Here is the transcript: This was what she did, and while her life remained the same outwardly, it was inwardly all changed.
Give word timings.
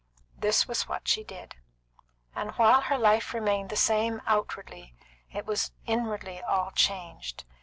This 0.35 0.67
was 0.67 0.87
what 0.89 1.07
she 1.07 1.23
did, 1.23 1.57
and 2.35 2.49
while 2.53 2.81
her 2.81 2.97
life 2.97 3.35
remained 3.35 3.69
the 3.69 3.75
same 3.75 4.19
outwardly, 4.25 4.95
it 5.31 5.45
was 5.45 5.73
inwardly 5.85 6.41
all 6.41 6.71
changed. 6.71 7.43